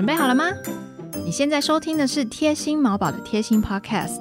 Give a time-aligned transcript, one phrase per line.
[0.00, 0.46] 准备好了吗？
[1.26, 4.18] 你现在收听的是贴心毛宝的贴心 Podcast，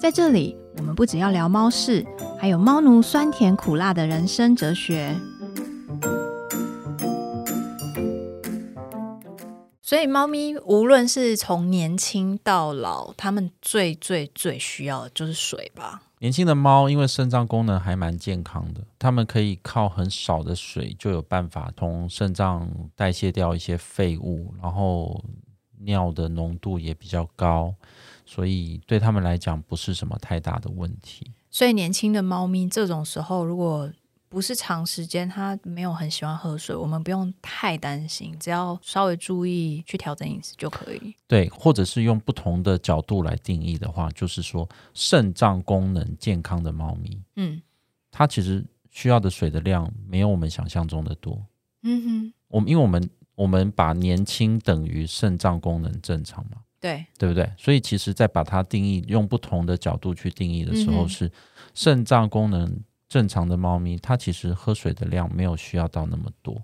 [0.00, 2.04] 在这里我们不只要聊猫事，
[2.36, 5.14] 还有猫奴酸甜苦辣的人生哲学。
[9.80, 16.02] 所以，猫咪无论是从年轻到老，它们最最最需要的就是水吧。
[16.20, 25.24] 年轻的猫因为肾脏功能还蛮健康的，它们可以靠很少的水就有办法从肾脏代谢掉一些废物，然后
[25.78, 27.74] 尿的浓度也比较高，
[28.26, 31.32] 所以对他们来讲不是什么太大的问题。
[31.50, 33.90] 所以，年轻的猫咪这种时候，如果
[34.30, 41.14] 不是长时间，它没有很喜欢喝水，我们不用太担心，只要稍微注意去调整饮食就可以。
[41.26, 47.60] 对，或者是用不同的角度来定义的话，就是说肾脏功能健康的猫咪，嗯
[48.12, 51.44] 它其实需要的水的量没有我们想象中的多。
[51.82, 57.50] 嗯哼，我们因为我们我们把年轻等于肾脏功能正常嘛，对，对不对？
[57.58, 61.30] 所以其实，在把它定义用不同的角度去定义的时候，是
[61.74, 66.56] 肾脏功能正常的猫咪，它其实喝水的量没有需要到那么多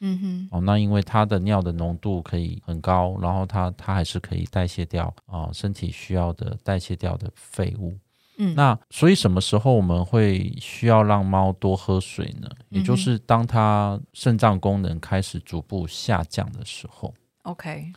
[0.00, 0.60] 嗯哼，哦。
[0.60, 7.96] 那因为它的尿的浓度可以很高，然后它它还是可以代谢掉啊、身体需要的代谢掉的废物。
[8.36, 12.50] 嗯，那所以什么时候我们会需要让猫多喝水呢？
[12.68, 17.14] 也嗯就是当它肾脏功能开始逐步下降的时候。
[17.44, 17.92] OK，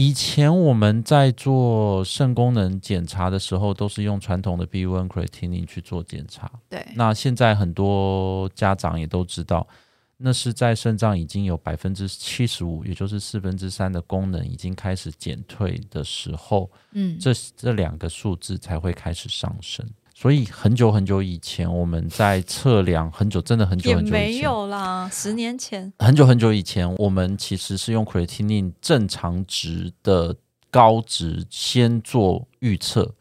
[0.00, 6.50] 以前我们在做肾功能检查的时候，都是用传统的 BUN creatinine 去做检查。
[6.70, 9.68] 对，那现在很多家长也都知道，
[10.16, 19.86] 那是在肾脏已经有百分之七十五，也就是四分之三的功能已经开始减退的时候，嗯，这这两个数字才会开始上升。
[20.20, 25.90] 所以很久很久以前，我们在测量很久，真的很久很久以前，没有啦，十年前。
[25.98, 30.36] 很久很久以前，我们其实是用 creatinine 正常值的
[30.70, 33.14] 高值先做预测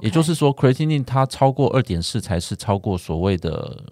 [0.00, 3.84] 也就是说，creatinine 它超过二点四才是超过所谓的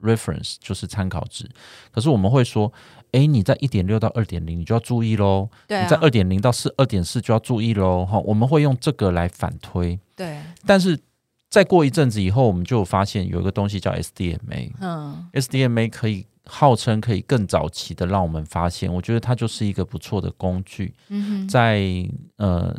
[0.00, 1.46] reference，就是参考值。
[1.92, 2.72] 可是我们会说，
[3.10, 8.06] 诶，你在一点六到二点零，你就要注意喽；啊，你在二点零到四二点四就要注意喽。
[8.06, 10.00] 哈，我们会用这个来反推。
[10.16, 10.98] 对，但是
[11.50, 14.72] 再过一阵子以后，我们就发现有一个东西叫 SDMA。
[14.80, 15.28] 嗯。
[15.32, 21.84] SDMA 可以号称可以更早期的让我们发现，我觉得它就是一个不错的工具，嗯哼，在
[22.36, 22.74] 呃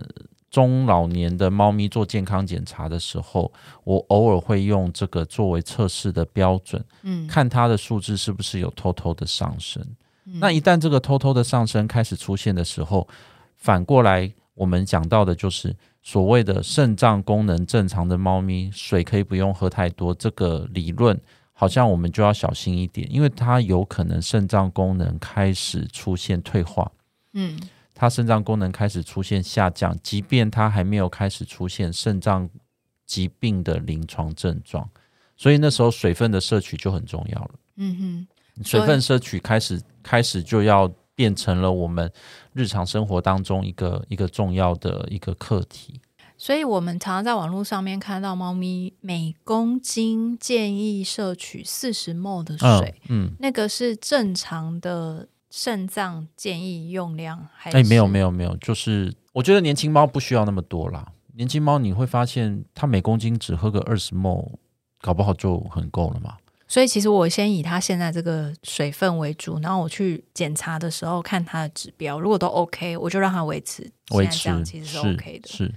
[0.50, 3.52] 中老年的猫咪做健康检查的时候，
[3.84, 9.86] 我偶尔会用这个作为测试的标准，嗯，看它的数字是不是有偷偷的上升。
[10.26, 10.40] 嗯。
[10.40, 13.08] 那一旦这个偷偷的上升开始出现的时候，
[13.58, 21.20] 反过来我们讲到的就是所谓的肾脏功能正常的猫咪，水可以不用喝太多，这个理论
[21.54, 26.92] 好像我们就要小心一点，因为它有可能肾脏功能开始出现退化。
[27.34, 27.60] 嗯
[27.94, 32.50] 它肾脏功能开始出现下降，即便它还没有开始出现肾脏
[33.06, 34.90] 疾病的临床症状，
[35.38, 37.52] 所以那时候水分的摄取就很重要了。
[37.76, 38.28] 嗯哼。
[38.64, 42.12] 水分摄取开始开始就要变成了我们
[42.54, 46.02] 日常生活当中一个一个重要的一个课题。
[46.36, 57.88] 所以我们常常在网络上面看到猫咪每公斤建议摄取四十 ml 的水，嗯，那个是正常的肾脏建议用量，还哎、是？
[57.90, 61.06] 没有没有没有，就是我觉得年轻猫不需要那么多啦。
[61.36, 64.54] 年轻猫你会发现，它每公斤只喝个二十 ml，
[65.00, 66.38] 搞不好就很够了嘛。
[66.72, 75.74] 所以其实我先以它现在这个水分为主，然后我去检查的时候看它的指标，如果都 OK，我就让它维持维现在这样持其实是是 OK 的，是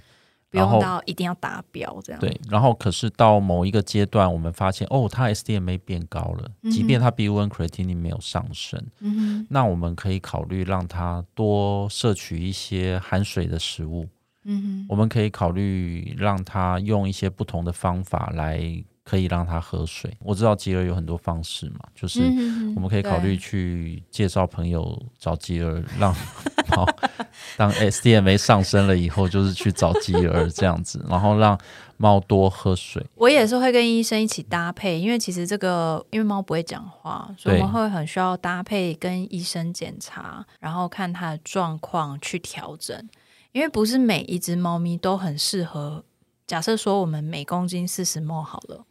[0.49, 2.21] 不用到一定要达标这样。
[2.21, 14.07] 对，然后可是到某一个阶段，我们发现哦，它 SDMA 变高了，嗯即便它 BUN creatinine 没有上升，嗯哼，那我们可以考虑让它多摄取一些含水的食物。
[14.45, 18.61] 嗯哼，我们可以考虑让他用一些不同的方法来，
[19.05, 20.11] 可以让他喝水。
[20.19, 22.21] 我知道吉尔有很多方式嘛，就是
[22.75, 26.11] 我们可以考虑去介绍朋友找吉尔，让
[26.67, 26.85] 好
[27.55, 31.57] 当 SDMA 上升了以后，就是去找吉尔这样子， 然后让
[31.97, 33.05] 猫多喝水。
[33.13, 43.07] 我也是会跟医生一起搭配，因为其实这个因为猫不会讲话，所以我们会很需要搭配跟医生检查，然后看它的状况去调整。
[43.51, 46.03] 因为不是每一只猫咪都很适合。
[46.45, 48.85] 假设说我们每公斤四十 ml 好了，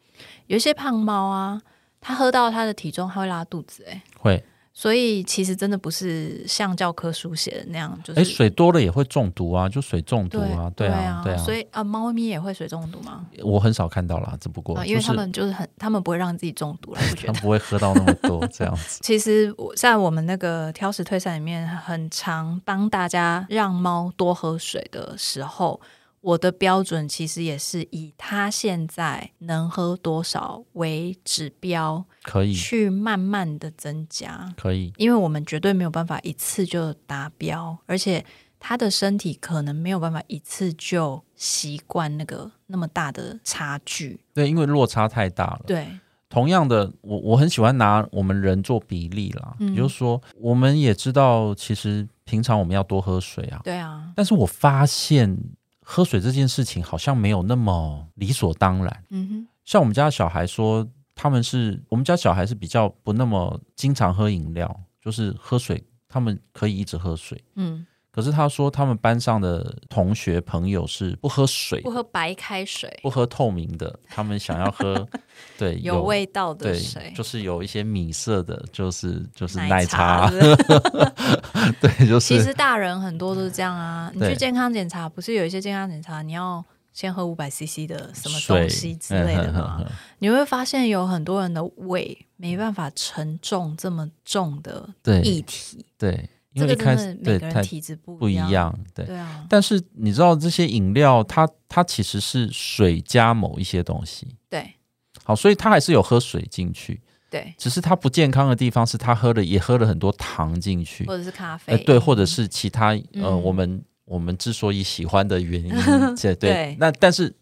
[0.47, 1.61] 有一些胖猫啊，
[2.01, 4.45] 它喝到它的体重它会拉肚子、欸，会
[4.77, 11.37] 所以其实真的不是像教科书写的那样，就是哎，水多了也会中毒啊，就水中毒对啊，对啊，对啊。
[11.39, 13.25] 所以啊，猫咪也会水中毒吗？
[13.45, 17.33] 我很少看到啦，只不过啊，因为就是他们就是很，他们不会让自己中毒了，我觉得。
[17.33, 18.99] 他们不会喝到那么多这样子。
[19.07, 25.81] 其实我在我们那个挑食退散里面，很常帮大家让猫多喝水的时候，
[26.25, 34.55] 我的标准其实也是以他现在能喝多少为指标，可以，去慢慢的增加。
[34.57, 38.25] 可以，因为我们绝对没有办法一次就达标，而且
[38.59, 44.19] 他的身体可能没有办法一次就习惯那个那么大的差距。
[44.33, 45.65] 对，因为落差太大了。
[45.67, 45.87] 对，
[46.31, 55.39] 同样的，我我很喜欢拿我们人做比例啦，嗯也就是说，我们也知道，其实平常我们要多喝水啊，对啊，但是我发现
[55.87, 59.05] 喝水这件事情好像没有那么理所当然。
[59.11, 67.41] 嗯哼，像我们家小孩说，他们是我们家小孩是比较不那么经常喝饮料，就是喝水，他们可以一直喝水。
[67.57, 75.05] 嗯，可是他说，他们班上的同学朋友是不喝水不喝白开水，不喝透明的，他们想要喝
[75.59, 80.31] 对有味道的水，，就是有一些米色的，就是就是奶奶茶，
[81.83, 84.13] 对，就是其实大人很多都是这样啊。
[84.15, 89.85] 你去健康检查，不是有一些健康检查，你要先喝五百 CC 的什么东西之类的嗯吗？
[90.21, 98.77] 你会发现有很多人的胃没办法承重这么重的对议题，对，因为一开始对体质不不一样。
[98.95, 99.05] 对。
[99.05, 104.75] 对啊，但是你知道这些饮料它，它其实是水加某一些东西，对
[105.23, 115.71] 好，所以它还是有喝水进去，对，只是它不健康的地方是它喝了也喝了很多糖进去，或者是咖啡，呃，对，或者是其他呃，嗯我们我们之所以喜欢的原因，
[116.39, 117.35] 对，那但是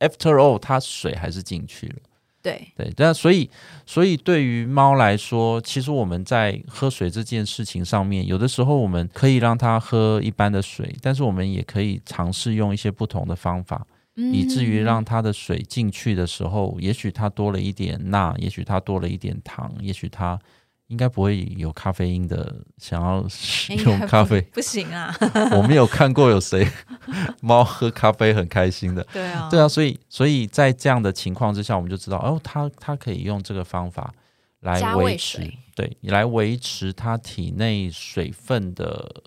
[0.00, 1.96] after all，它水还是进去了。
[2.42, 2.66] 对。
[2.76, 3.48] 对，那所以
[3.84, 20.38] 所以对于猫来说，其实我们在喝水这件事情上面，有的时候我们可以让它喝一般的水，但是我们也可以尝试用一些不同的方法，以至于嗯让它的水进去的时候，也许它多了一点钠，也许它多了一点糖，也许它
[20.90, 23.24] 应该不会有咖啡因的想要
[23.84, 24.40] 用 咖啡。
[24.52, 25.14] 不行啊，
[25.56, 26.68] 我没有看过有谁
[27.40, 29.02] 猫喝咖啡很开心的。
[29.12, 34.12] 对啊，对啊，所以所以在这样的情况之下，我们就知道哦，它它可以用这个方法
[34.60, 39.22] 来维持水，对，来维持它体内水分的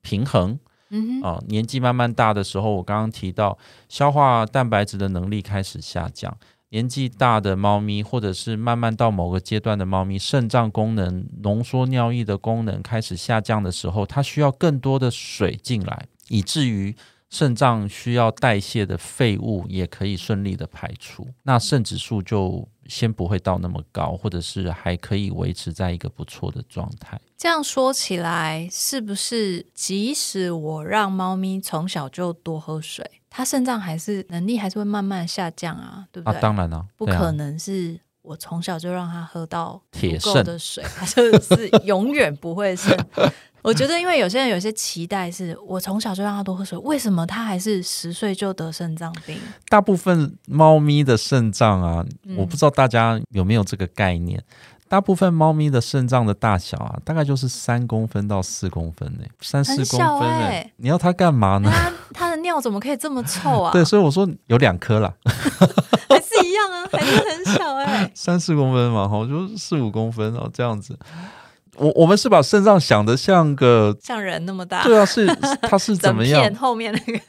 [0.00, 0.56] 平衡
[0.90, 6.34] 嗯哼，啊、年纪慢慢大的时候，我刚刚提到消化蛋白质的能力开始下降。
[6.70, 16.94] 年纪大的猫咪，或者是慢慢到某个阶段的猫咪，肾脏功能、浓缩尿液的功能开始下降的时候，它需要更多的水进来，以至于
[17.30, 27.20] 肾脏需要代谢的废物也可以顺利的排出，那肾指数就先不会到那么高，或者是还可以维持在一个不错的状态。
[27.36, 36.06] 这样说起来，是不是即使我让猫咪从小就多喝水，它肾脏还是能力还是会慢慢下降啊？
[36.12, 36.40] 对不啊，对？
[36.40, 42.96] 当然了、啊不可能是我从小就让它喝到铁肾的水， 它就是永远不会肾。
[43.62, 49.36] 我觉得，因为有些人有些期待是，我从小就让他多喝水，为什么他还是十岁就得肾脏病？
[49.68, 54.42] 大部分猫咪的肾脏啊，嗯我不知道大家有没有这个概念。
[54.88, 61.70] 大部分猫咪的肾脏的大小啊，大概就是三公分到四公分呢、三四公分小呢、欸你要它干嘛呢？
[61.70, 63.70] 那它它的尿怎么可以这么臭啊？
[63.74, 65.12] 对，所以我说有两颗啦，
[66.08, 70.98] 还是一样啊，还是很小哎、 三四公分嘛，哈，就四五公分哦，这样子。
[71.76, 75.26] 我我们是把肾脏想的像个，像人那么大，对啊，是
[75.62, 76.52] 它是怎么样？
[76.56, 77.20] 后面那个，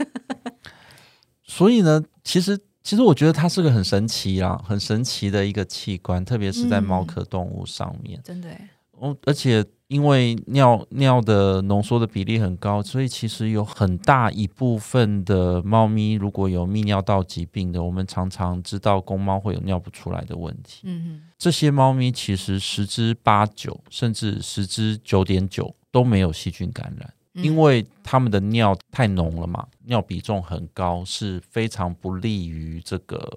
[1.46, 2.58] 所以呢，其实
[2.90, 8.20] 其实我觉得它是个很神奇啦，很神奇的一个器官，特别是在猫嗯科动物上面。
[8.24, 20.82] 真的欸哦，而且因为尿尿的浓缩的比例很高，所以其实有很大一部分的猫咪如果有泌尿道疾病的，我们常常知道公猫会有尿不出来的问题。
[20.86, 27.14] 嗯这些猫咪其实十之八九，甚至十之九点九都没有细菌感染。
[27.40, 33.28] 嗯，因为他们的尿太浓了嘛，尿比重很高，是非常不利于这个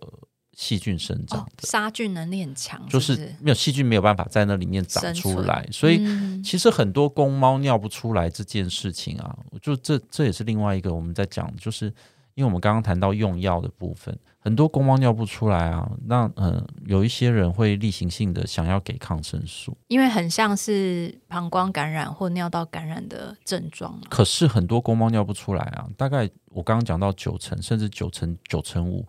[0.54, 3.34] 细菌生长哦，的，杀菌能力很强，就是是？
[3.40, 6.42] 没有细菌没有办法在那里面长出来，所以嗯。
[6.42, 11.92] 其实很多公猫尿不出来这件事情啊，就这这也是另外一个我们在讲，就是
[12.34, 24.00] 因为我们刚刚谈到用药的部分，很多公猫尿不出来啊，那嗯、呃有一些人会例行性的想要给抗生素，因为很像是膀胱感染或尿道感染的症状嘛。
[24.08, 29.06] 可是很多公猫尿不出来啊，大概我刚刚讲到九成甚至九成九成五，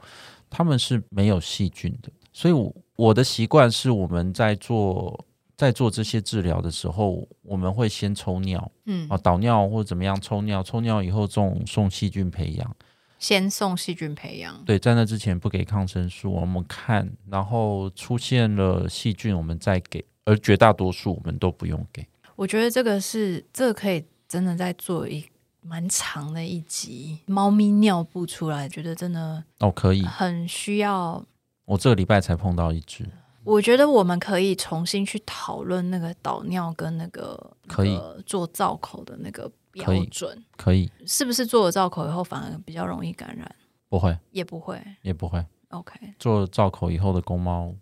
[0.50, 5.26] 他们是没有细菌的，所以我我的习惯是我们在做
[5.56, 12.76] 在做这些治疗的时候，我们会先抽尿嗯啊，，导尿或者怎么样抽尿，抽尿以后送送细菌培养。
[13.24, 22.06] 先送细菌培养，对，在那之前不给抗生素，我们看，然后出现了细菌，我们再给，而绝大多数我们都不用给。
[22.36, 25.26] 我觉得这个是这个可以真的在做一
[25.62, 31.24] 蛮长的一集，猫咪尿布出来，觉得真的哦，可以，很需要。
[31.64, 33.06] 我这个礼拜才碰到一只，
[33.46, 43.54] 我觉得我们可以重新去讨论那个导尿跟那个可以那个做造口的那个标可以准，可以，是不是做了造口以后反而比较容易感染？
[43.90, 44.82] 不会，也不会。
[45.02, 45.44] 也不会。
[45.70, 47.74] OK，做了造口以后的公猫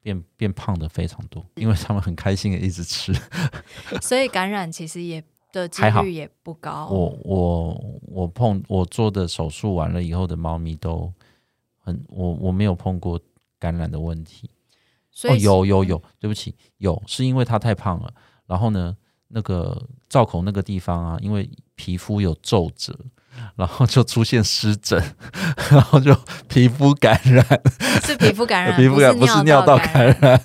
[0.00, 3.12] 变变胖的非常多，因为他们很开心的一直吃。
[4.00, 6.86] 所以感染其实也的几率也不高。
[6.86, 11.12] 我我我碰我做的手术完了以后的猫咪都
[11.78, 13.20] 很，我我没有碰过
[13.58, 14.48] 感染的问题。
[14.48, 14.54] 哦，
[15.10, 18.14] 所以有有有，对不起，有是因为它太胖了，
[18.46, 18.96] 然后呢，
[19.30, 22.96] 那个造口那个地方啊，因为皮肤有皱褶，
[23.56, 25.02] 然后就出现湿疹，
[25.70, 26.14] 然后就
[26.48, 27.44] 皮肤感染，
[28.04, 30.42] 是皮肤感染， 皮肤感不是尿道感感染。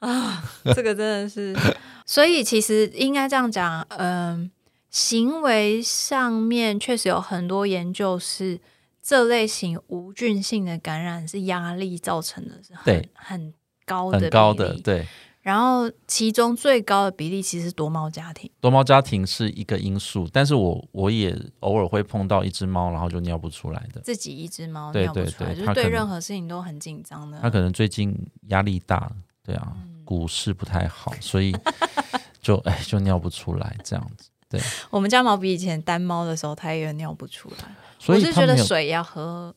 [0.00, 0.42] 啊，
[0.74, 1.56] 这个真的是，
[2.04, 4.50] 所以其实应该这样讲，嗯、
[4.90, 8.60] 行为上面确实有很多研究是
[9.00, 13.54] 这类型无菌性的感染是压力造成的，是很对很
[13.86, 15.06] 高的很高的，对，
[15.42, 24.00] 然后其中最高的比例其实是多猫家庭，多猫家庭是一个因素，但是我我也偶尔会碰到一只猫，然后就尿不出来的。
[24.02, 27.40] 自己一只猫尿不出来，就是对任何事情都很紧张的。
[27.42, 28.16] 它可能最近
[28.48, 29.10] 压力大，
[29.44, 31.52] 对啊，嗯股市不太好，所以
[32.40, 34.30] 就哎就尿不出来这样子。
[34.48, 37.74] 对 我们家毛比以前单猫的时候，它也尿不出来。
[37.98, 39.52] 所我是觉得水要喝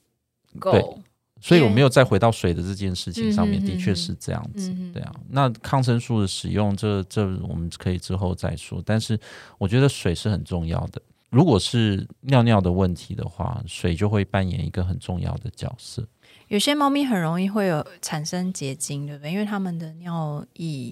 [0.57, 0.99] 够。
[1.45, 4.71] 对所以我没有再回到水的这件事情上面，的确是这样子。
[4.71, 8.81] 嗯对啊，那抗生素的使用，这这我们可以之后再说。
[8.83, 9.19] 但是
[9.59, 11.01] 我觉得水是很重要的。
[11.29, 16.07] 如果是尿尿的问题的话，水就会扮演一个很重要的角色。
[16.47, 19.31] 有些猫咪很容易会有产生结晶，对不对？
[19.31, 20.91] 因为它们的尿液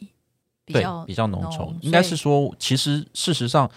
[0.65, 3.69] 比对较，比较浓稠，应该是说，其实事实上，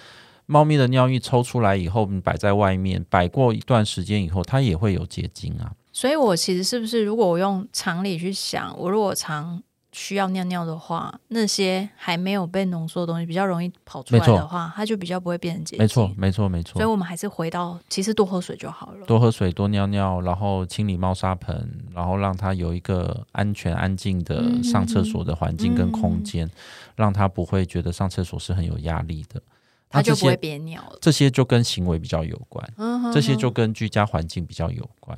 [0.46, 5.72] 猫咪的尿液抽出来以后，你摆在外面，摆过一段时间以后，它也会有结晶啊。
[5.96, 9.62] 所以我其实是不是，如果我用常理去想，我如果常
[9.92, 15.82] 需要尿尿的话，那些还没有被浓缩的东西比较容易跑出来的话，它就比较不会变成结晶。
[15.82, 16.84] 没错，没错，没错所以。
[16.84, 19.06] 我们还是回到，其实多喝水就好了。
[19.06, 26.46] 多喝水，多尿尿，然后清理猫砂盆，然后让它有一个安全、安静的嗯上厕所的环境跟空间，
[26.94, 29.40] 让它不会觉得上厕所是很有压力的。
[29.88, 30.98] 它就不会憋尿了。
[31.00, 35.16] 这些就跟行为比较有关，嗯哼这些就跟居家环境比较有关。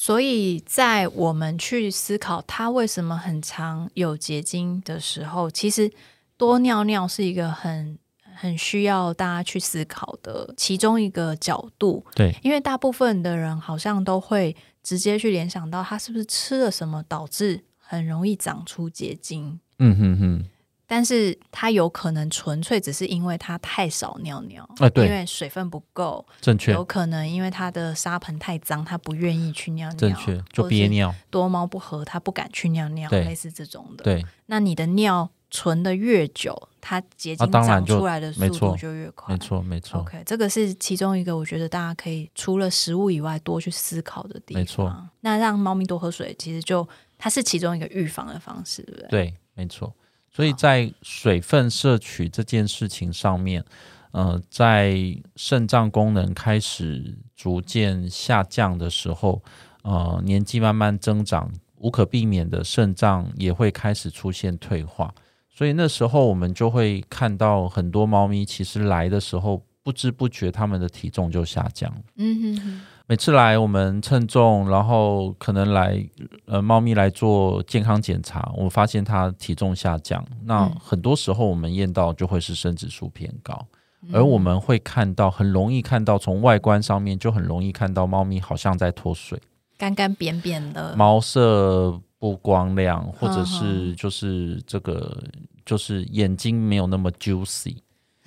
[0.00, 5.90] 所以在我们去思考它为什么很常有结晶的时候，其实
[6.36, 7.98] 多尿尿是一个很
[8.36, 12.06] 很需要大家去思考的其中一个角度。
[12.14, 20.44] 对，因为大部分的人好像都会直接去联想到他是不是吃了什么导致很容易长出结晶，嗯哼哼，
[20.90, 31.14] 但是它有可能纯粹只是因为它太少尿尿，呃对因为水分不够，正确有，可能因为它的沙盆太脏，它不愿意去尿尿，正确，就憋尿。
[31.28, 39.34] 多猫不合，它不敢去尿尿，对类似这种的。，对，那你的尿存的越久，它结晶长出来的速度就越快。
[39.34, 40.00] 没错，没错。
[40.00, 44.62] OK，这个是其中一个我觉得大家可以除了食物以外多去思考的地方。
[44.62, 49.08] 没错，那让猫咪多喝水，其实就它是其中一个预防的方式，对不对？
[49.10, 49.94] 对，没错。
[50.30, 53.64] 所以在水分摄取这件事情上面，
[54.12, 54.96] 呃，在
[55.36, 59.42] 肾脏功能开始逐渐下降的时候，
[59.82, 65.12] 呃，年纪慢慢增长，无可避免的肾脏也会开始出现退化。
[65.50, 71.92] 所以那时候我们就会看到很多猫咪，其实来的时候不知不觉它们的体重就下降。
[72.14, 76.06] 嗯哼哼，每次来我们称重，然后可能来
[76.44, 80.22] 呃猫咪来做健康检查，我发现它体重下降。
[80.44, 80.76] 那嗯。
[80.78, 83.66] 很多时候我们验到就会是生指数偏高，
[84.02, 84.10] 嗯。
[84.12, 89.40] 而我们会看到很容易看到从外观上面就很容易看到猫咪好像在脱水，
[89.78, 95.16] 干干扁扁的，毛色不光亮，或者嗯是就是这个
[95.64, 97.78] 就是眼睛没有那么 juicy。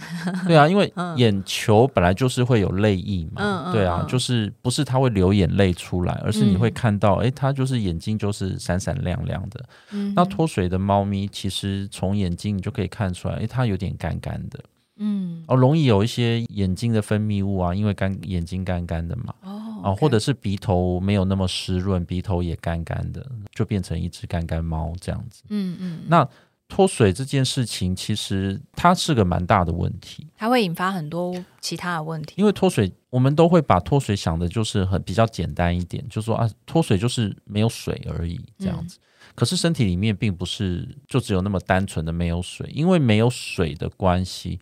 [0.47, 1.17] 对啊，因为嗯。
[1.17, 4.07] 眼球本来就是会有泪液嘛，对啊，嗯。
[4.07, 9.63] 就是不是它会流眼泪出来，而是你会嗯看到，诶，它就是眼睛就是闪闪亮亮的。
[9.91, 14.59] 嗯那脱水的猫咪，其实从眼睛你就可以看出来，诶，它有点干干的，
[14.97, 15.43] 嗯。
[15.47, 25.43] 哦，容易有一些眼睛的分泌物啊，因为干眼睛干干的嘛，哦啊，或者是鼻头没有那么湿润，鼻头也干干的，就变成一只干干猫这样子。
[25.49, 26.27] 嗯嗯，那
[26.71, 32.33] 脱水这件事情，其实它是个蛮大的问题，它会引发很多其他的问题。
[32.37, 38.97] 因为脱水，我们都会把脱水想的就是很比较简单一点，就说啊，脱水就是没有水而已这样子。
[39.35, 44.57] 可是身体里面并不是就只有那么单纯的没有水，因为没有水的关系，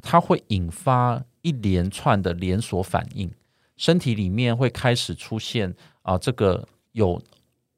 [0.00, 3.28] 它会引发一连串的连锁反应，
[3.76, 7.20] 身体里面会开始出现啊，这个有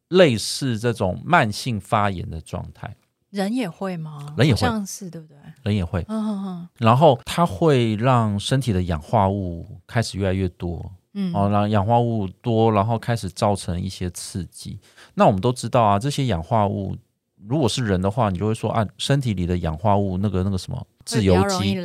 [0.09, 2.95] 类似这种慢性发炎的状态。
[3.31, 4.35] 人也会吗？
[4.37, 5.37] 人也会，像是对不对？
[5.63, 6.05] 人也会。
[6.09, 6.69] 嗯嗯嗯。
[6.79, 10.91] 然后它会让身体的氧化物开始越来越多。
[11.15, 11.33] 嗯。
[11.35, 14.79] 哦，让氧化物多，然后开始造成一些刺激。
[15.15, 16.97] 那我们都知道啊，这些氧化物，
[17.47, 21.77] 如果是人的话，你就会说啊，身体里的氧化物那个那个什么自由基，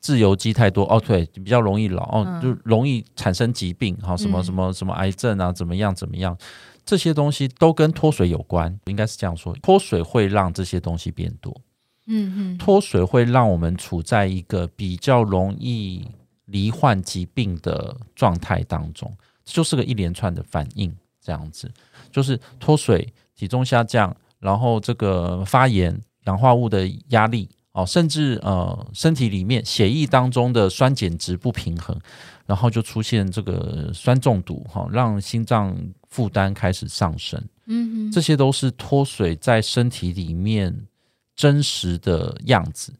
[0.00, 6.36] 自由基太多哦，对，比较容易老哦，就容易产生疾病，好，什么什么什么癌症啊，怎么样怎么样。
[6.84, 11.54] 这些东西都跟脱水有关，应该是这样说：脱水会让这些东西变多。
[12.06, 16.06] 嗯嗯，脱水会让我们处在一个比较容易
[16.46, 19.12] 罹患疾病的状态当中，
[19.44, 20.94] 就是个一连串的反应。
[21.24, 21.70] 这样子
[22.10, 31.98] 就是脱水、体重下降，然后这个发炎、氧化物的压力哦，甚至呃身体里面血液当中的酸碱值不平衡，
[32.46, 35.76] 然后就出现这个酸中毒哈，让心脏。
[36.12, 40.86] 负担开始上升，嗯，这些都是脱水在身体里面
[41.34, 42.92] 真实的样子，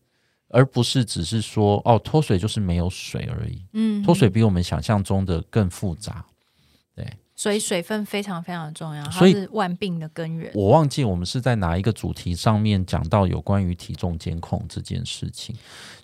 [0.48, 3.62] 而不是只是说哦，脱水就是没有水而已。
[3.74, 6.24] 嗯，脱水比我们想象中的更复杂。
[6.96, 10.50] 对，所以水分非常非常重要，它是万病的根源。
[10.54, 15.54] 我忘记我们是在哪一个主题上面讲到有关于体重监控这件事情，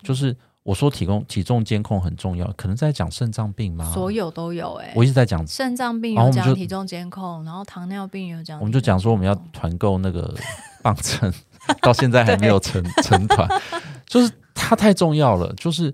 [0.02, 0.36] 就是。
[0.64, 3.90] 我说体重体重监控很重要，可能在讲肾脏病吗？
[3.94, 10.34] 所有都有哎，我一直在讲肾脏病有讲体重监控，然后糖尿病有讲，我们就讲说我们要团购那个
[10.82, 11.32] 磅秤，
[11.80, 13.48] 到现在还没有成成团，
[14.06, 15.50] 就是它太重要了。
[15.54, 15.90] 就是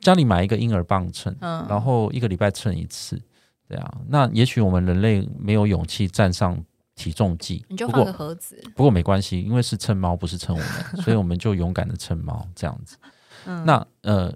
[0.00, 1.36] 家里买一个婴儿磅秤，
[1.68, 3.20] 然后一个礼拜称一次，
[3.68, 4.04] 这样。
[4.08, 6.62] 那也许我们人类没有勇气站上
[6.94, 8.62] 体重计，你就放个盒子。
[8.76, 10.68] 不过没关系，因为是称猫，不是称我们，
[11.02, 12.96] 所以我们就勇敢的称猫，这样子。
[13.64, 14.34] 那呃，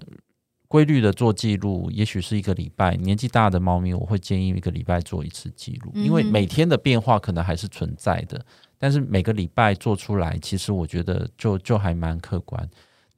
[0.67, 2.95] 规律的做记录，也许是一个礼拜。
[2.95, 8.45] 年纪大的猫咪，我会建议一个礼拜做一次记录，因为每天的变化可能还是存在的。
[8.77, 12.69] 但是每个礼拜做出来，其实我觉得就就还蛮客观。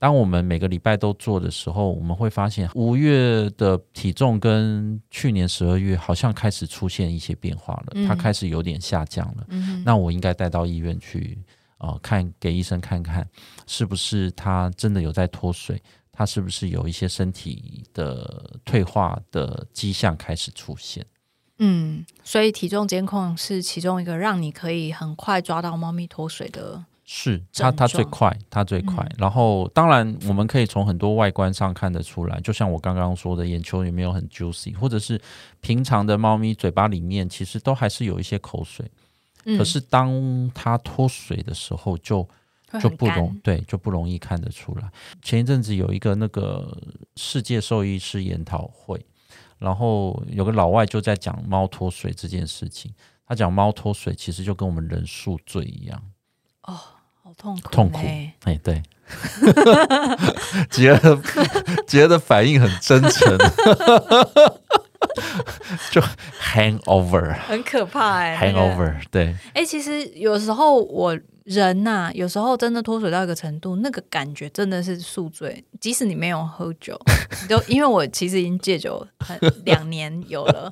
[0.02, 9.46] 当我们每个礼拜都做的时候，我们会发现五月的体重跟去年十二月好像开始出现一些变化了，它开始有点下降了。
[9.86, 11.38] 那我应该带到医院去。
[11.78, 13.28] 啊，看给医生看看，
[13.66, 15.82] 是不是他真的有在脱水？
[16.12, 21.04] 他是不是有一些身体的退化的迹象开始出现？
[21.58, 26.86] 嗯，所以体重监控是其中一个让你可以很快抓到猫咪脱水的。
[27.14, 29.06] 是它，它最快，它最快。
[29.18, 35.20] 然后，当然我们可以从很多外观上看得出来，就像我刚刚说的，眼球有没有很 juicy，或者是
[35.60, 38.90] 平常的猫咪嘴巴里面其实都还是有一些口水。
[39.58, 42.26] 可是当它脱水的时候，就
[42.80, 44.90] 就不容对就不容易看得出来。
[45.22, 46.78] 前一阵子有一个那个
[47.18, 49.06] 世界兽医师研讨会，
[49.58, 52.90] 然后有个老外就在讲猫脱水这件事情。
[53.28, 56.02] 他讲猫脱水其实就跟我们人宿醉一样。
[56.64, 56.80] 哦，
[57.32, 58.00] 好痛苦，痛苦。
[58.44, 58.84] 哎，对，
[60.70, 61.18] 杰的
[61.88, 63.38] 杰儿的反应很真诚。
[65.90, 66.02] 就
[66.42, 77.00] hangover，很可怕哎，hangover，对，哎，其实有时候我人呐，有时候真的脱水到一个程度，那个感觉真的是宿醉，即使你没有喝酒，
[77.48, 80.70] 都因为我其实已经戒酒很两年有了。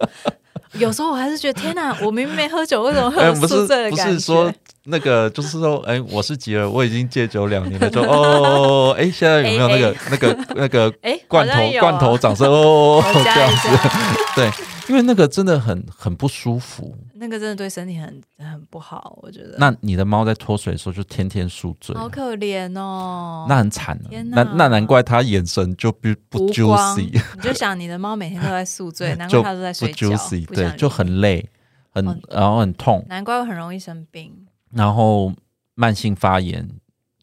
[0.73, 4.05] 有时候我还是觉得天哪，我明明没喝酒，为什么会有宿醉的感觉？
[4.05, 4.53] 不是说
[4.89, 13.67] 那个，就是说，哎，我是吉儿，我已经戒酒两年了， 就哦，哎，现在有没有那个那个那个哎罐头罐头掌声哦， 这样子，
[14.35, 14.49] 对。
[14.89, 18.05] 因为那个真的很很不舒服，那个真的对身体很
[18.39, 19.53] 很不好，我觉得。
[19.59, 23.95] 那你的猫在脱水的时候就天天宿醉，好可怜哦，那很惨。
[24.31, 27.11] 那那难怪它眼神就不不 juicy。
[27.35, 30.09] 你就想你的猫每天都在宿醉，难怪它都在睡觉，
[30.51, 31.47] 对，就很累，
[31.93, 34.33] 很然后很痛，难怪我很容易生病，
[34.71, 35.33] 然后
[35.75, 36.69] 慢性发炎，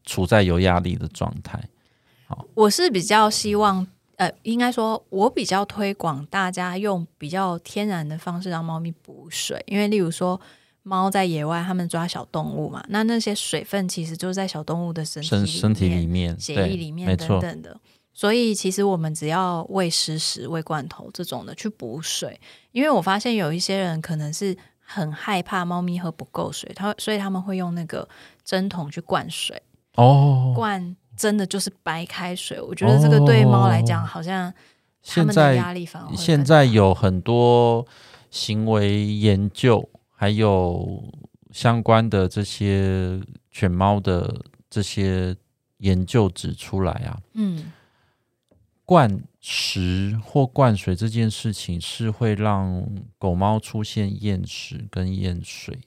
[0.05, 1.61] 处在有压力的状态。
[2.27, 3.85] 好，我是比较希望。
[4.17, 10.41] 呃，应该说，我比较推广大家用比较天然的方式让猫咪补水，因为例如说，
[10.81, 17.79] 猫在野外，它们抓小动物嘛，那那些水分其实就在小动物的身身身体里面、血液里面等等的，
[18.11, 24.57] 所以其实我们只要喂食食、喂罐头这种的去补水，因为我发现有一些人可能是
[24.89, 28.07] 很害怕猫咪喝不够水，他所以他们会用那个
[28.45, 29.61] 针筒去灌水。
[29.95, 32.61] 哦，灌真的就是白开水。
[32.61, 34.53] 我觉得这个对猫来讲，好像
[35.03, 37.85] 他们的现在压力反而会更现在有很多
[38.31, 41.03] 行为研究，还有
[41.51, 43.19] 相关的这些
[43.51, 44.33] 犬猫的
[44.69, 45.35] 这些
[45.79, 47.73] 研究指出来啊，嗯
[48.87, 55.77] 灌食或灌水这件事情是会让狗猫出现厌食跟厌水。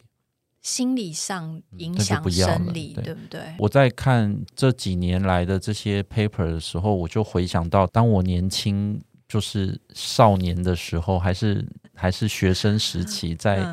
[0.60, 3.40] 心理上影响生理，对对不对？
[3.58, 13.66] 我在看这几年来的这些 paper 的时候，我就回想到，当我年轻就是少年的时候，还是还是学生时期，在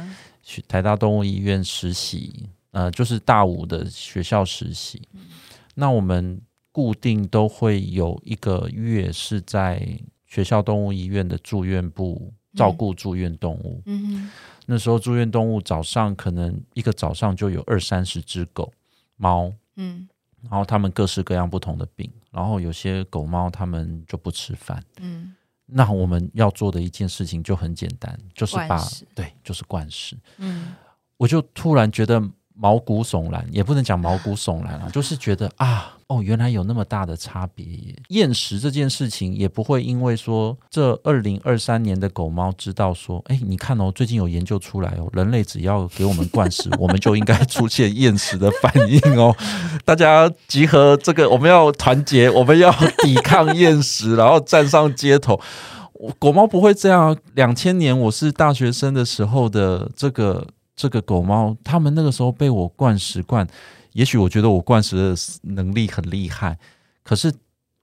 [0.69, 5.01] 台大动物医院实习，呃，就是大五的学校实习。
[5.75, 6.41] 那我们
[6.77, 13.81] 固定都会有一个月是在学校动物医院的住院部照顾住院动物。
[13.87, 14.31] 嗯哼
[14.67, 18.71] 那时候住院动物早上可能一个早上就有二三十只狗、
[19.15, 20.07] 猫，嗯
[20.43, 24.83] 然后它们各式各样不同的病，然后有些狗猫它们就不吃饭。
[24.99, 25.33] 嗯
[25.65, 28.79] 那我们要做的一件事情就很简单，就是把
[29.15, 30.15] 对，就是灌食。
[30.37, 30.75] 嗯
[31.17, 32.21] 我就突然觉得
[32.59, 37.65] 毛骨悚然，也不能讲毛骨悚然啊， 就是觉得啊，哦，原来有那么大的差别。
[38.09, 49.35] 厌食这件事情也不会因为说这二零二三年的狗猫知道说，哎，你看哦，最近有研究出来哦，人类只要给我们灌食，我们就应该出现厌食的反应哦。
[49.85, 52.71] 大家集合这个，我们要团结，我们要
[53.03, 55.39] 抵抗厌食，然后站上街头。
[55.93, 57.17] 我狗猫不会这样啊。
[57.33, 60.45] 两千年我是大学生的时候的这个
[60.77, 63.45] 这个狗猫，他们那个时候被我灌食灌，
[63.93, 65.15] 也许我觉得我灌食的
[65.53, 66.57] 能力很厉害，
[67.03, 67.33] 可是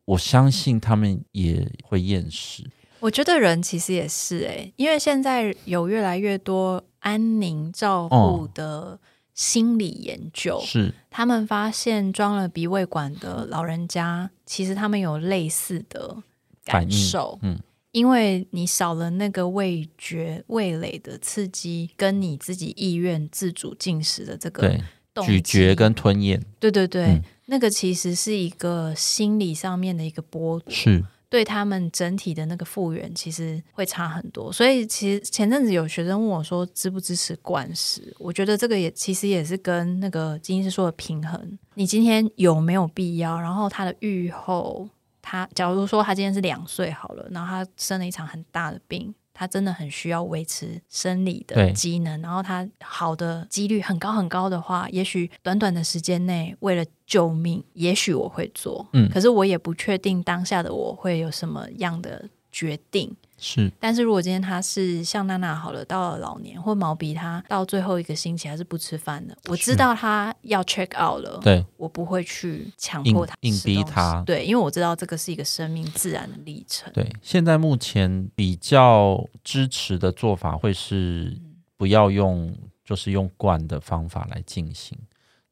[0.04, 2.64] 我相信他们也会厌食。
[3.00, 8.98] 我觉得人其实也是哎、因为现在有越来越多安宁照护的
[9.34, 10.94] 心理研究，是。
[11.10, 16.16] 他们发现装了鼻胃管的老人家，其实他们有类似的
[16.64, 17.58] 感受，嗯，
[17.94, 24.76] 因为你少了那个味觉、味蕾的刺激，跟你自己意愿自主进食的这个
[25.24, 34.52] 咀嚼跟吞咽对对对，嗯那个其实是一个心理上面的一个剥夺，是对他们整体的那个复原其实会差很多。
[34.52, 43.40] 所以其实前阵子有学生问我说支不支持灌食，我觉得这个也其实也是跟那个金医师说的平衡，你今天有没有必要？
[43.40, 44.88] 然后他的愈后，
[45.24, 49.14] 他假如说他今天是两岁好了，然后他生了一场很大的病。
[49.36, 63.12] 他真的很需要维持生理的机能，然后他好的几率很高很高的话，也许短短的时间内为了救命，也许我会做，嗯可是我也不确定当下的我会有什么样的决定。
[63.36, 76.90] 是但是如果今天他是像娜娜好了，到了老年或毛鼻，他到最后一个星期还是不吃饭的，我知道他要 check out 了，对我不会去强迫他硬逼他对，因为我知道这个是一个生命自然的历程。
[76.94, 77.12] 对。
[77.20, 81.36] 现在目前比较支持的做法会是
[81.76, 84.96] 不要用，就是用灌的方法来进行。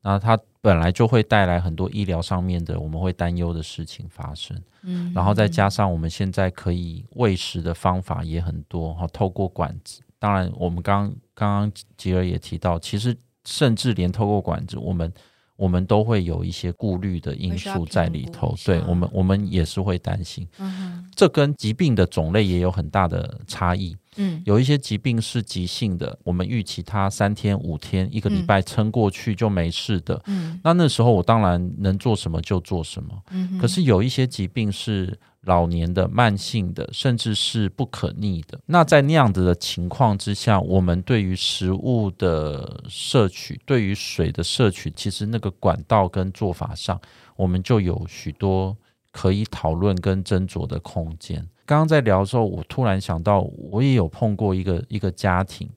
[0.03, 4.57] 那它本来就会带来很多医疗上面的我们会担忧的事情发生。
[4.83, 10.01] 嗯然后再加上我们现在可以喂食的方法也很多哈，透过管子。
[10.19, 15.13] 当然，我们刚刚刚吉尔也提到，其实甚至连透过管子，我们
[15.57, 20.47] 我们都会有一些顾虑的因素在里头对我们，我们也是会担心。
[20.59, 23.97] 嗯这跟疾病的种类也有很大的差异。
[24.17, 30.23] 嗯有一些疾病是急性的，我们预期它三天、五天、一个礼拜撑过去就没事的。
[30.27, 33.11] 嗯那那时候我当然能做什么就做什么。
[33.31, 38.61] 嗯可是有一些疾病是老年的、慢性的，甚至是不可逆的。
[38.67, 47.01] 那在那样子的情况之下，我们对于食物的摄取、对于水的摄取，其实那个管道跟做法上，
[47.35, 48.77] 我们就有许多
[49.13, 51.47] 可以讨论跟斟酌的空间。
[51.65, 55.71] 刚刚在聊的时候，我突然想到，我也有碰过一个一个家庭，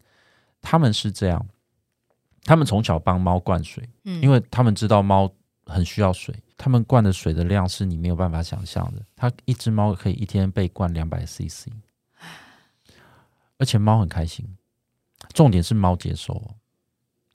[0.62, 1.46] 他们是这样，
[2.44, 3.88] 他们从小帮猫灌水。
[4.06, 5.32] 嗯因为他们知道猫
[5.66, 9.02] 很需要水，他们灌的水的量是你没有办法想象的。
[9.16, 11.68] 它一只猫可以一天被灌两百 CC，
[13.58, 14.46] 而且猫很开心。
[15.34, 16.56] 重点是猫接受哦，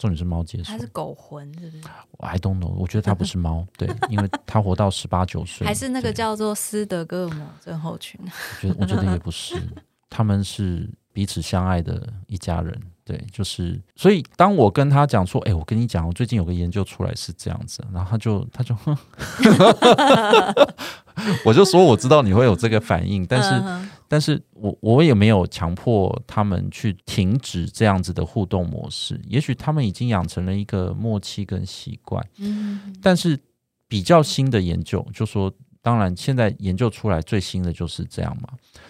[0.01, 0.79] 重点是猫接受它。
[0.79, 1.83] 是狗魂，是不是
[2.21, 8.19] ？I don't know，我觉得它不是猫， 对，因为它活到十八九岁，还是那个叫做斯德哥尔摩症候群？
[8.25, 9.57] 我觉得我觉得也不是，
[10.09, 12.81] 他们是彼此相爱的一家人。
[13.05, 18.97] 对，就是，所以当我跟他讲说，哎、我跟你讲，我最近有个研究出来是这样子，然后他就他就，哼
[21.45, 23.51] 我就说我知道你会有这个反应，但是、
[24.11, 32.93] 但是我我也没有强迫他们去停止这样子的互动模式，也许他们已经养成了一个默契跟习惯，嗯。
[33.01, 33.39] 但是
[33.87, 38.49] 比较新的研究，就说，当然现在研究出来最新的就是这样嘛，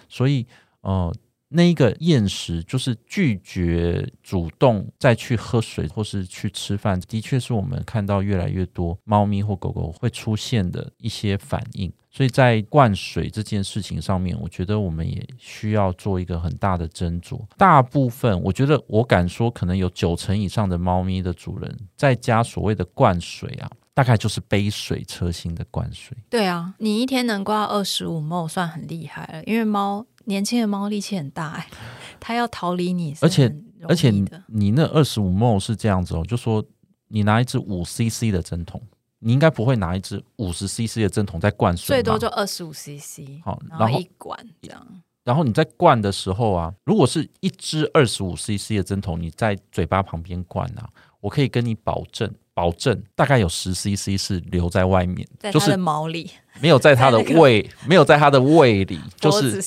[0.08, 0.46] 所以
[0.80, 1.14] 呃。
[1.52, 11.92] 那一个厌食就是拒绝主动再去喝水或是去吃饭，的确是我们看到越来越多猫咪或狗狗会出现的一些反应。
[12.12, 17.40] 所以在灌水这件事情上面，我觉得我们也需要做一个很大的斟酌。
[17.56, 26.16] 大部分，我觉得我敢说，可能有九成以上的猫咪的主人在家所谓的灌水啊，大概就是杯水车薪的灌水。
[26.28, 30.06] 对啊，你一天能灌二十五毛算很厉害了，因为猫。
[30.30, 31.68] 年轻的猫力气很大哎，
[32.20, 33.52] 它要逃离你，而且
[33.88, 34.10] 而且
[34.46, 36.64] 你那二十五 m 是这样子哦，就说
[37.08, 38.80] 你拿一支五 cc 的针筒，
[39.18, 43.42] 你应该不会拿一支五十 cc 的针筒在灌水，最多就二十五 cc。
[43.42, 44.86] 好，然后一管这样，
[45.24, 50.88] 然后你在灌的时候啊，如果是一支二十五 cc 的针筒，你在嘴巴旁边灌啊，
[51.20, 52.32] 我可以跟你保证。
[52.60, 59.62] 保证大概有十 CC 是留在外面，就是毛里没有在它的 胃，没有在它的胃里， 就是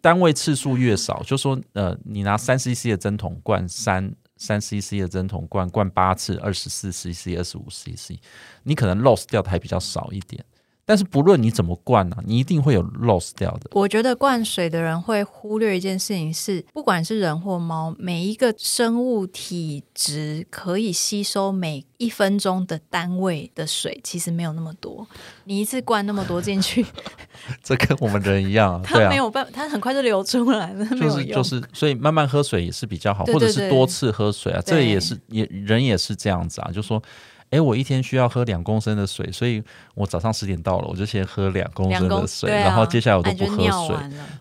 [0.00, 8.18] 单位次数越少，就说呃，你拿三 CC 的针筒灌三三 CC 的针筒灌灌八次，二十四 CC、二十五 CC，
[8.64, 10.44] 你可能 loss 掉的还比较少一点。
[10.88, 13.68] 但是不论你怎么灌啊，你一定会有 loss 掉的。
[13.72, 25.04] 我觉得灌水的人会忽略一件事情是，不管是人或猫，每一个生物体质可以吸收每一分钟的单位的水，其实没有那么多。
[25.42, 26.86] 你一次灌那么多进去，
[27.64, 30.86] 这跟我们人一样， 它没有办法，它很快就流出来了。
[30.86, 37.02] 就是就是，所以慢慢喝水也是比较好，或者是多次喝水啊，这也是也人也是这样子啊，就说。
[37.50, 39.62] 哎，我一天需要喝两公升的水，所以
[39.94, 43.96] 我早上十点到了，我就先喝两公升的水，然后接下来我都不喝水。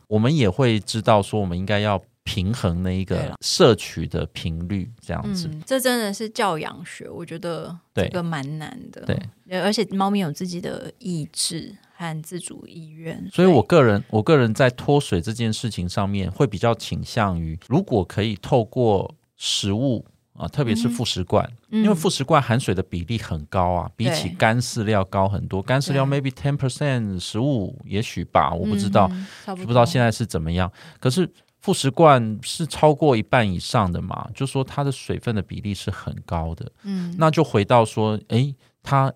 [0.07, 5.49] 我们也会知道说，我们应该要平衡那一个摄取的频率，这样子。
[5.65, 9.01] 这真的是教养学，我觉得这个蛮难的。
[9.05, 20.05] 对，而且猫咪有自己的意志和自主意愿，所以我个人，我个人在脱水这件事情上面会比较倾向于，如果可以透过食物。
[20.37, 25.61] 啊，特别是副食罐，因为副食罐含水的比例很高啊，比起干饲料高很多。
[25.61, 29.09] 干饲料 maybe ten percent 食物也许吧，我不知道，
[29.45, 30.71] 不知道现在是怎么样。
[30.99, 36.71] 可是副食罐是超过一半以上的嘛，就说它的水分的比例是很高的。
[36.83, 39.11] 嗯，那就回到说，哎，它。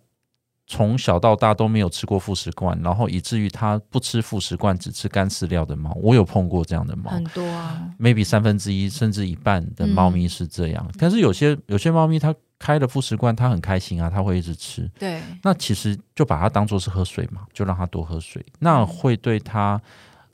[0.71, 10.87] 从小到大都没有吃过副食罐，然后以至于它不吃副食罐，只吃干饲料的猫，我有碰过这样的猫，很多啊，maybe 三分之一甚至一半的猫咪是这样。
[10.99, 14.87] 但是有些有些猫咪它开了副食罐，它很开心啊，它会一直吃。
[14.99, 19.81] 对，那其实就把它当做是喝水嘛，就让它多喝水，那会对它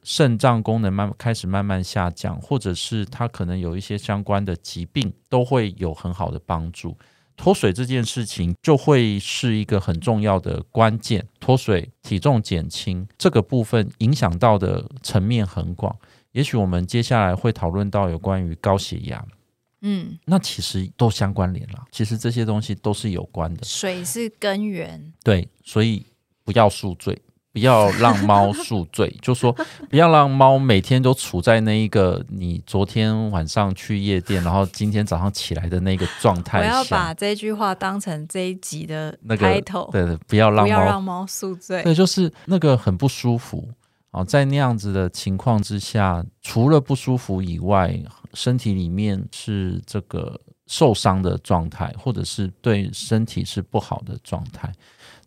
[0.04, 6.93] 肾脏功能慢开始慢慢下降，或者是它可能有一些相关的疾病，都会有很好的帮助。
[7.38, 11.26] 脱水这件事情就会是一个很重要的关键。
[11.39, 15.95] 脱水、体重减轻这个部分影响到的层面很广。
[16.32, 19.26] 也许我们接下来会讨论到有关于高血压，
[19.82, 21.86] 嗯，那其实都相关联了。
[21.91, 23.63] 其实这些东西都是有关的。
[23.63, 26.06] 水是根源，对，所以
[26.43, 27.21] 不要宿醉。
[27.56, 29.50] 不要让猫宿醉， 就说
[29.89, 36.60] 不要让猫每天都处在那一个你昨天晚上去夜店，然后今天早上起来的那个状态。
[36.60, 39.89] 我要把这句话当成这一集的那个头。
[39.89, 41.82] 对对，不要让不要让猫宿醉。
[41.84, 43.65] 对，就是那个很不舒服
[44.12, 47.98] 啊，在那样子的情况之下，除了不舒服以外，
[48.34, 50.38] 身体里面是这个
[50.68, 54.70] 受伤的状态，或者是对身体是不好的状态。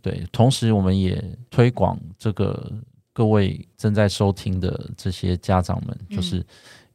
[0.03, 2.73] 对，同时我们也推广这个
[3.13, 6.45] 各位正在收听的这些家长们，就是。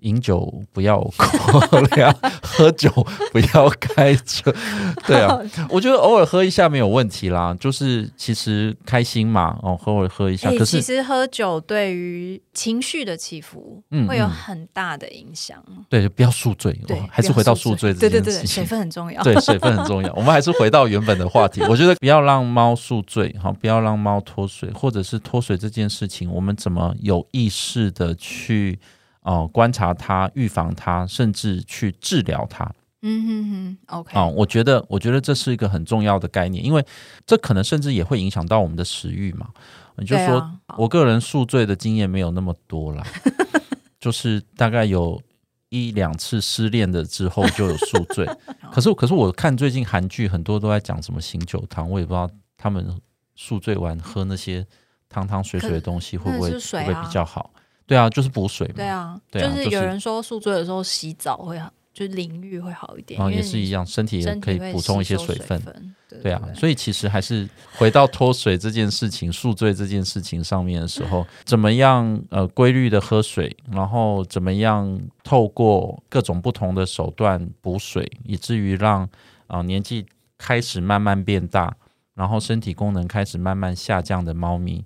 [0.04, 2.90] 饮酒不要过量，喝酒
[3.32, 4.54] 不要开车。
[5.06, 5.38] 对啊，
[5.70, 10.50] 我觉得偶尔喝一下没有问题啦，就是其实开心嘛，哦，偶尔喝一下。
[10.52, 15.62] 可是其实喝酒对于情绪的起伏会有很大的影响。
[15.90, 16.74] 对，不要宿醉。
[16.88, 18.48] 对，还是回到宿醉这件事情。
[18.48, 19.22] 水分很重要。
[19.24, 20.14] 对，水分很重要。
[20.16, 21.62] 我们还是回到原本的话题。
[21.70, 28.78] 我觉得不要让猫宿醉，好，不要让猫脱水，或者是脱水这件事情，我们怎么有意识的去。
[29.24, 32.72] 哦，观察它，预防它，甚至去治疗它。
[33.02, 34.18] 嗯哼哼，OK。
[34.18, 36.86] 啊，我觉得，我觉得这是一个很重要的概念，因为
[37.26, 39.50] 这可能甚至也会影响到我们的食欲嘛。
[39.98, 43.06] 你就说我个人宿醉的经验没有那么多啦，
[44.00, 45.22] 就是大概有
[45.70, 48.26] 一两次失恋的之后就有宿醉。
[48.72, 53.00] 可是，可是我看最近韩剧很多都在讲什么醒酒汤，我也不知道他们
[53.36, 54.66] 宿醉完喝那些
[55.08, 57.53] 汤汤水水的东西会不会会不会比较好。
[57.86, 58.74] 对啊，就是补水嘛。
[58.76, 65.62] 对啊，就是有人说宿醉的时候洗澡会好就淋浴会好一点，然后因为你也是一样，身体也可以补充一些水水分。
[66.10, 79.02] 对对啊，所以其实还是回到脱水这件事情、宿醉这件事情上面的时候，怎么样呃规律的喝水，然后怎么样透过各种不同的手段补水，以至于让
[79.48, 80.06] 啊、呃年纪
[80.38, 81.76] 开始慢慢变大，
[82.16, 84.84] 然后身体功能开始慢慢下降的猫咪，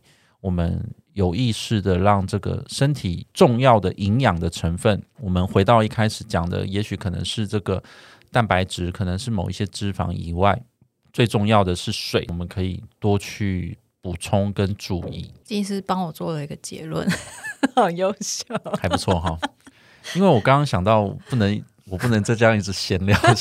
[0.47, 0.81] 我们
[1.11, 7.83] 有意识的让这个身体重要的营养的成分，我们回到一开始讲的，也许可能是这个
[8.31, 10.57] 蛋白质，可能是某一些脂肪以外，
[11.11, 17.05] 最重要的是水，我们可以多去补充跟注意，金医师帮我做了一个结论，
[17.75, 18.45] 好优秀。
[18.79, 19.37] 还不错哈。
[20.15, 23.35] 因为我刚刚想到，不能 我不能再这样一直闲聊下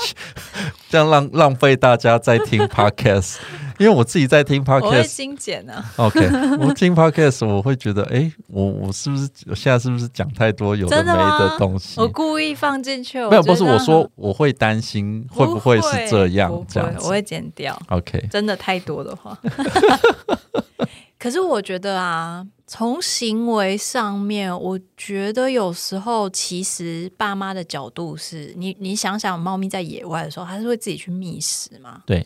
[0.00, 0.14] 去，
[0.88, 3.36] 这样浪浪费大家在听 podcast。
[3.78, 6.20] 因为我自己在听 podcast，精简啊，OK，
[6.58, 12.00] 我听 podcast 我会觉得，哎，我我是不是我现在是不是讲太多有的没的东西？
[12.00, 13.18] 我故意放进去。
[13.28, 17.78] 没有，不是我说，我会担心会不会是这样这样子我会剪掉。
[17.88, 19.38] ？OK，真的太多的话。
[21.18, 32.02] 可是我觉得啊，从行为上面，我觉得有时候其实爸妈的角度是你，你想想，猫咪在野外的时候，它是会自己去觅食嘛？
[32.06, 32.24] 对。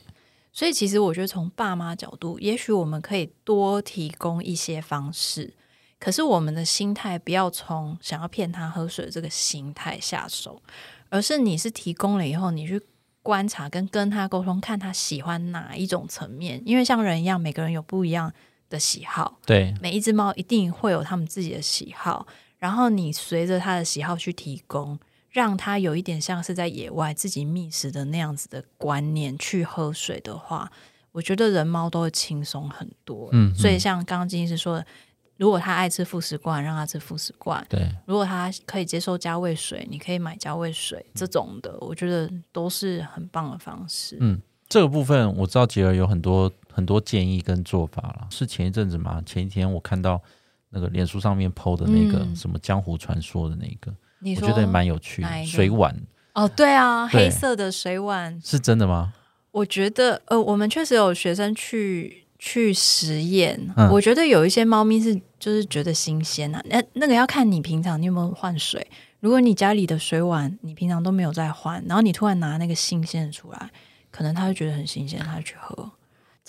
[0.53, 5.55] 所以其实我觉得从爸妈角度，也许我们可以多提供一些方式，
[5.99, 10.61] 可是我们的心态不要从想要骗他喝水这个心态下手，
[11.09, 12.81] 而是你是提供了以后，你去
[13.23, 16.61] 观察跟跟他沟通，看他喜欢哪一种层面。
[16.65, 18.33] 因为像人一样，每个人有不一样
[18.69, 22.27] 的喜好，对，每一只猫一定会有他们自己的喜好，
[22.59, 24.99] 然后你随着他的喜好去提供，
[25.31, 30.71] 让它有一点像是在野外自己觅食的那样子的观念去喝水的话，
[31.13, 33.29] 我觉得人猫都会轻松很多。
[33.33, 34.87] 嗯所以嗯像刚刚金医师说的，
[35.37, 44.17] 如果他爱吃副食罐，让他吃副食罐；对，如果他可以接受加味水，你可以买加味水这种的，我觉得都是很棒的方式。
[44.21, 48.29] 嗯这个部分我知道杰儿有很多很多建议跟做法了。
[48.31, 49.21] 是前一阵子吗？
[49.27, 50.23] 前一天我看到
[50.69, 55.29] 那个脸书上面 PO 的那个嗯什么江湖传说的那个，你说我觉得也蛮有趣的。
[55.45, 55.95] 水碗。
[56.35, 57.25] 哦，对啊，对。
[57.25, 58.41] 黑色的水碗。
[58.43, 59.13] 是真的吗？
[59.51, 63.89] 我觉得，呃，我们确实有学生去去实验，嗯。
[63.91, 68.87] 我觉得有一些猫咪是就是觉得新鲜啊，那那个要看你平常你有没有换水。
[69.19, 73.71] 如果你家里的水碗你平常都没有在换，然后你突然拿那个新鲜的出来，
[74.11, 75.91] 可能它会觉得很新鲜，它去喝，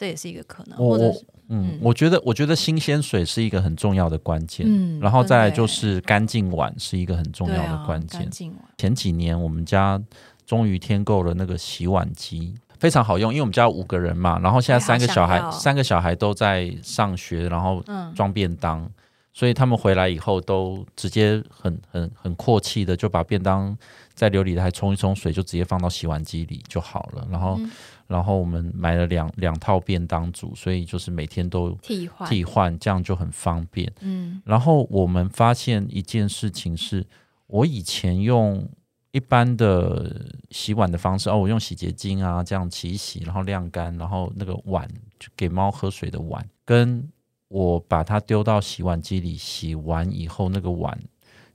[0.01, 8.29] 这也是一个可能，我我或者是嗯嗯，我觉得我觉得新鲜水是一个很重要的关键，嗯然后再来就是干净碗是一个很重要的关键干。
[8.31, 10.01] 净碗前几年我们家
[10.43, 18.89] 终于添购了那个洗碗机，非常好用，因为我们家五个人嘛，然后现在三个小孩，三个小孩都在上学，然后嗯装便当，
[19.31, 23.77] 所以他们回来以后都直接很很很阔气的就把便当
[24.15, 27.27] 在琉璃台冲一冲水，就直接放到洗碗机里就好了。
[27.29, 27.69] 然后，嗯
[28.11, 33.89] 然后我们买了两两套便当组，所以就是每天都替换替换，这样就很方便。
[34.01, 37.07] 嗯然后我们发现一件事情是，
[37.47, 38.67] 我以前用
[39.11, 44.85] 一般的洗碗的方式，哦，我用洗洁精啊这样洗一洗，然后晾干，然后那个碗
[45.17, 47.09] 就给猫喝水的碗，跟
[47.47, 50.97] 我把它丢到洗碗机里洗完以后，那个碗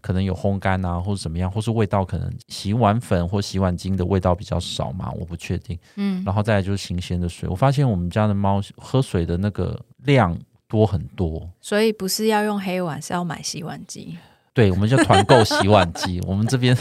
[0.06, 5.76] 可能有烘干啊，或者怎么样，或是味道可能洗碗粉或洗碗精的味道比较少嘛，我不确定。
[5.96, 10.38] 嗯然后再来就是新鲜的水，我发现我们家的猫喝水的那个量
[10.68, 11.50] 多很多。
[11.60, 14.16] 所以不是要用黑碗，是要买洗碗机，
[14.54, 16.20] 对，我们就团购洗碗机。
[16.28, 16.76] 我们这边，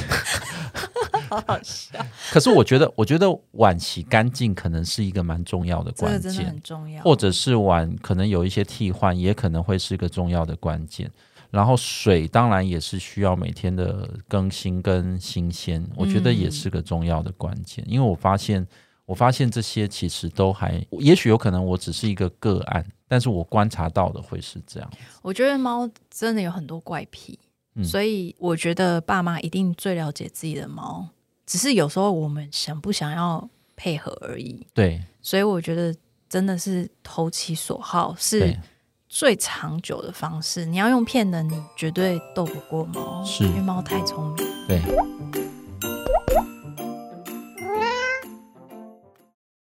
[1.27, 1.97] 好好笑，
[2.31, 11.09] 可是我觉得，我觉得碗洗干净可能是一个蛮重要的关键，很重要，或者是碗可能有一些替换，也可能会是一个重要的关键。
[11.55, 17.81] 然后水当然也是需要每天的更新跟新鲜，我觉得也是个重要的关键。
[17.87, 18.67] 因为我发现，
[19.05, 24.91] 我发现这些其实都还，也许有可能我只是一个个案，但是我观察到的会是这样。
[25.21, 27.39] 我觉得猫真的有很多怪癖，
[27.75, 31.07] 嗯所以我觉得爸妈一定最了解自己的猫，
[31.45, 34.67] 只是有时候我们想不想要配合而已。
[34.73, 35.95] 对所以我觉得
[36.27, 38.59] 真的是投其所好是对，
[39.17, 43.45] 最长久的方式你要用骗的你绝对斗不过猫是。
[43.45, 44.45] 因为猫太聪明。
[44.67, 44.81] 对。